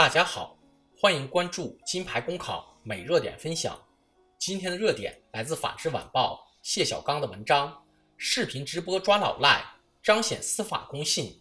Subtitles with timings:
[0.00, 0.56] 大家好，
[0.96, 3.78] 欢迎关注金牌公考每热点分享。
[4.38, 7.84] 今天的热点来自《法制晚报》谢小刚的文章：
[8.16, 9.62] 视频直播抓老赖，
[10.02, 11.38] 彰显司法公信。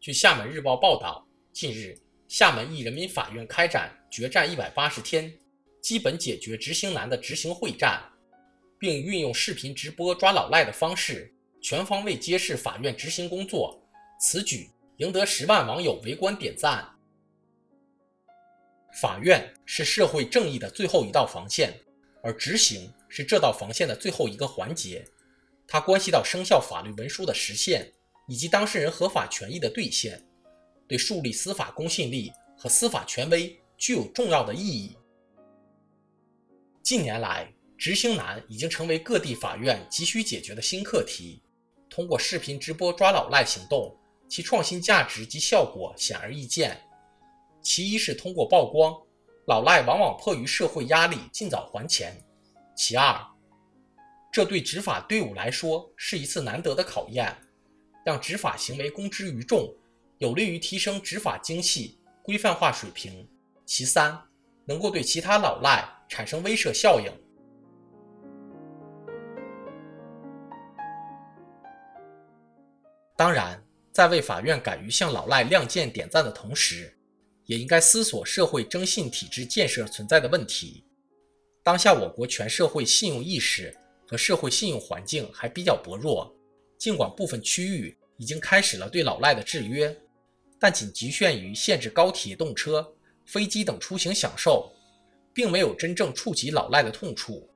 [0.00, 5.32] 据厦门日报报道，近日，厦门一人民法院开展决战一百八十天，
[5.80, 8.02] 基本解决执行难的执行会战，
[8.76, 11.32] 并运用视频直播抓老赖的方式，
[11.62, 13.80] 全方位揭示法院执行工作。
[14.20, 16.84] 此举赢得十万网友围观点赞。
[18.92, 21.72] 法院是社会正义的最后一道防线，
[22.22, 25.04] 而执行是这道防线的最后一个环节。
[25.66, 27.92] 它关系到生效法律文书的实现
[28.26, 30.26] 以及当事人合法权益的兑现，
[30.88, 34.96] 对树立司法公信力和司法权威具有重要的意义。
[36.82, 41.42] 近年来，执行难已经成为各地法院急需解决的新课题。
[41.90, 43.94] 通过视频直播抓老赖行动，
[44.28, 46.80] 其创新价值及效果显而易见。
[47.60, 48.94] 其一是通过曝光，
[49.46, 52.12] 老赖往往迫于社会压力尽早还钱；
[52.76, 53.18] 其二，
[54.32, 57.34] 这对执法队伍来说是一次难得的考验，
[58.04, 59.72] 让执法行为公之于众，
[60.18, 63.26] 有利于提升执法精细、规范化水平；
[63.64, 64.18] 其三，
[64.64, 67.12] 能够对其他老赖产生威慑效应。
[73.16, 76.96] 当然，在为法院敢于向老赖亮剑点赞的同时，
[77.48, 80.84] 也应该思索社会征信体制建设存在的问题。
[81.62, 83.74] 当下我国全社会信用意识
[84.06, 86.30] 和社会信用环境还比较薄弱，
[86.76, 89.96] 尽管部分区域已经开始了对老赖的制约，
[90.60, 92.86] 但仅局限于限制高铁动车、
[93.24, 94.70] 飞机等出行享受，
[95.32, 97.48] 并没有真正触及老赖的痛处。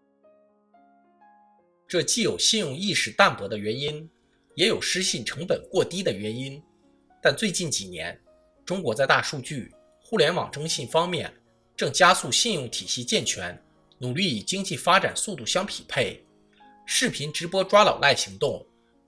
[1.87, 4.09] 这既有信用意识淡薄的原因，
[4.55, 6.63] 也有失信成本过低的原因。
[7.21, 8.19] 但最近几年，
[8.65, 9.71] 中国在大数据。
[10.13, 11.33] 互联网征信方面
[11.75, 13.59] 正加速信用体系健全，
[13.97, 16.23] 努力与经济发展速度相匹配。
[16.85, 18.63] 视频直播抓老赖行动，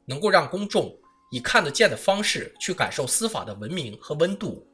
[0.06, 0.96] 能够让公众
[1.30, 4.66] 以看得见的方式去感受司法的文明和温度，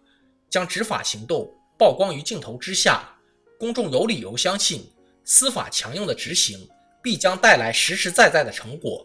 [0.49, 3.13] 将执法行动曝光于镜头之下，
[3.59, 4.89] 公众有理由相信
[5.25, 6.65] 司法强硬的执行
[7.03, 9.05] 必将带来实实在在的成果。